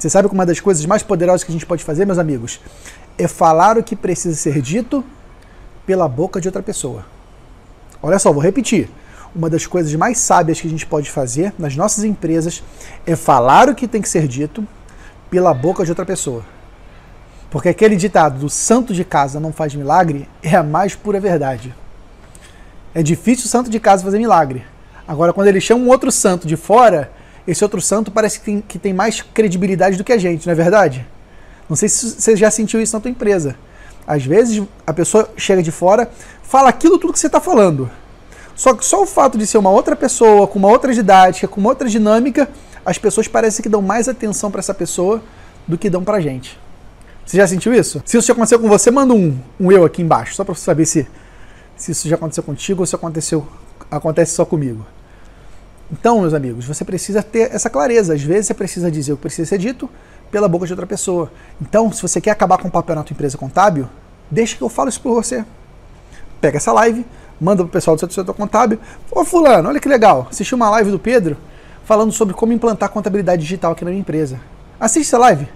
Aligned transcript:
Você 0.00 0.08
sabe 0.08 0.28
que 0.28 0.34
uma 0.34 0.46
das 0.46 0.58
coisas 0.58 0.86
mais 0.86 1.02
poderosas 1.02 1.44
que 1.44 1.50
a 1.50 1.52
gente 1.52 1.66
pode 1.66 1.84
fazer, 1.84 2.06
meus 2.06 2.18
amigos, 2.18 2.58
é 3.18 3.28
falar 3.28 3.76
o 3.76 3.82
que 3.82 3.94
precisa 3.94 4.34
ser 4.34 4.62
dito 4.62 5.04
pela 5.84 6.08
boca 6.08 6.40
de 6.40 6.48
outra 6.48 6.62
pessoa. 6.62 7.04
Olha 8.02 8.18
só, 8.18 8.32
vou 8.32 8.42
repetir. 8.42 8.88
Uma 9.36 9.50
das 9.50 9.66
coisas 9.66 9.94
mais 9.94 10.16
sábias 10.16 10.58
que 10.58 10.66
a 10.66 10.70
gente 10.70 10.86
pode 10.86 11.10
fazer 11.10 11.52
nas 11.58 11.76
nossas 11.76 12.02
empresas 12.02 12.62
é 13.06 13.14
falar 13.14 13.68
o 13.68 13.74
que 13.74 13.86
tem 13.86 14.00
que 14.00 14.08
ser 14.08 14.26
dito 14.26 14.66
pela 15.28 15.52
boca 15.52 15.84
de 15.84 15.90
outra 15.90 16.06
pessoa. 16.06 16.42
Porque 17.50 17.68
aquele 17.68 17.94
ditado 17.94 18.38
do 18.38 18.48
santo 18.48 18.94
de 18.94 19.04
casa 19.04 19.38
não 19.38 19.52
faz 19.52 19.74
milagre 19.74 20.26
é 20.42 20.56
a 20.56 20.62
mais 20.62 20.94
pura 20.94 21.20
verdade. 21.20 21.74
É 22.94 23.02
difícil 23.02 23.44
o 23.44 23.48
santo 23.48 23.68
de 23.68 23.78
casa 23.78 24.02
fazer 24.02 24.18
milagre. 24.18 24.64
Agora, 25.06 25.34
quando 25.34 25.48
ele 25.48 25.60
chama 25.60 25.84
um 25.84 25.88
outro 25.88 26.10
santo 26.10 26.48
de 26.48 26.56
fora, 26.56 27.12
esse 27.46 27.64
outro 27.64 27.80
santo 27.80 28.10
parece 28.10 28.38
que 28.38 28.44
tem, 28.44 28.60
que 28.60 28.78
tem 28.78 28.92
mais 28.92 29.22
credibilidade 29.22 29.96
do 29.96 30.04
que 30.04 30.12
a 30.12 30.18
gente, 30.18 30.46
não 30.46 30.52
é 30.52 30.54
verdade? 30.54 31.06
Não 31.68 31.76
sei 31.76 31.88
se 31.88 32.10
você 32.10 32.36
já 32.36 32.50
sentiu 32.50 32.80
isso 32.80 32.94
na 32.94 33.00
tua 33.00 33.10
empresa. 33.10 33.56
Às 34.06 34.24
vezes 34.24 34.62
a 34.86 34.92
pessoa 34.92 35.30
chega 35.36 35.62
de 35.62 35.70
fora, 35.70 36.10
fala 36.42 36.68
aquilo 36.68 36.98
tudo 36.98 37.12
que 37.12 37.18
você 37.18 37.28
está 37.28 37.40
falando. 37.40 37.90
Só 38.56 38.74
que 38.74 38.84
só 38.84 39.02
o 39.02 39.06
fato 39.06 39.38
de 39.38 39.46
ser 39.46 39.56
uma 39.56 39.70
outra 39.70 39.94
pessoa, 39.96 40.46
com 40.46 40.58
uma 40.58 40.68
outra 40.68 40.92
didática, 40.92 41.48
com 41.48 41.60
uma 41.60 41.70
outra 41.70 41.88
dinâmica, 41.88 42.48
as 42.84 42.98
pessoas 42.98 43.28
parecem 43.28 43.62
que 43.62 43.68
dão 43.68 43.80
mais 43.80 44.08
atenção 44.08 44.50
para 44.50 44.58
essa 44.58 44.74
pessoa 44.74 45.22
do 45.66 45.78
que 45.78 45.88
dão 45.88 46.02
para 46.02 46.18
a 46.18 46.20
gente. 46.20 46.58
Você 47.24 47.36
já 47.36 47.46
sentiu 47.46 47.72
isso? 47.72 48.02
Se 48.04 48.16
isso 48.16 48.26
já 48.26 48.32
aconteceu 48.32 48.58
com 48.58 48.68
você, 48.68 48.90
manda 48.90 49.14
um, 49.14 49.38
um 49.58 49.70
eu 49.70 49.84
aqui 49.84 50.02
embaixo, 50.02 50.34
só 50.34 50.42
para 50.42 50.54
você 50.54 50.64
saber 50.64 50.84
se, 50.84 51.06
se 51.76 51.92
isso 51.92 52.08
já 52.08 52.16
aconteceu 52.16 52.42
contigo 52.42 52.82
ou 52.82 52.86
se 52.86 52.94
aconteceu, 52.94 53.46
acontece 53.90 54.34
só 54.34 54.44
comigo. 54.44 54.84
Então, 55.92 56.20
meus 56.20 56.34
amigos, 56.34 56.64
você 56.64 56.84
precisa 56.84 57.22
ter 57.22 57.52
essa 57.52 57.68
clareza. 57.68 58.14
Às 58.14 58.22
vezes 58.22 58.46
você 58.46 58.54
precisa 58.54 58.90
dizer 58.90 59.12
o 59.12 59.16
que 59.16 59.22
precisa 59.22 59.48
ser 59.48 59.58
dito 59.58 59.90
pela 60.30 60.48
boca 60.48 60.66
de 60.66 60.72
outra 60.72 60.86
pessoa. 60.86 61.30
Então, 61.60 61.90
se 61.92 62.00
você 62.00 62.20
quer 62.20 62.30
acabar 62.30 62.58
com 62.58 62.68
o 62.68 62.70
papel 62.70 62.94
na 62.94 63.02
tua 63.02 63.12
empresa 63.14 63.36
contábil, 63.36 63.88
deixa 64.30 64.56
que 64.56 64.62
eu 64.62 64.68
falo 64.68 64.88
isso 64.88 65.00
por 65.00 65.14
você. 65.14 65.44
Pega 66.40 66.58
essa 66.58 66.72
live, 66.72 67.04
manda 67.40 67.64
pro 67.64 67.72
pessoal 67.72 67.96
do 67.96 68.00
seu 68.00 68.10
setor 68.10 68.34
contábil. 68.34 68.78
Ô 69.10 69.24
fulano, 69.24 69.68
olha 69.68 69.80
que 69.80 69.88
legal, 69.88 70.28
assisti 70.30 70.54
uma 70.54 70.70
live 70.70 70.90
do 70.90 70.98
Pedro 70.98 71.36
falando 71.84 72.12
sobre 72.12 72.34
como 72.34 72.52
implantar 72.52 72.88
contabilidade 72.90 73.42
digital 73.42 73.72
aqui 73.72 73.84
na 73.84 73.90
minha 73.90 74.00
empresa. 74.00 74.38
Assiste 74.78 75.08
essa 75.08 75.18
live. 75.18 75.48